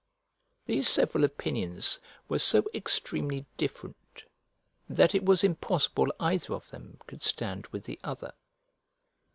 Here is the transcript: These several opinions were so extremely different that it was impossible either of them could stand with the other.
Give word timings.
These 0.65 0.89
several 0.89 1.23
opinions 1.23 1.99
were 2.27 2.39
so 2.39 2.65
extremely 2.73 3.45
different 3.57 4.23
that 4.89 5.13
it 5.13 5.23
was 5.23 5.43
impossible 5.43 6.11
either 6.19 6.55
of 6.55 6.67
them 6.71 6.97
could 7.05 7.21
stand 7.21 7.67
with 7.67 7.83
the 7.83 7.99
other. 8.03 8.33